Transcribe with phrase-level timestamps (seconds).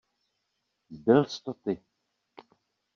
[1.03, 1.73] Byls to ty!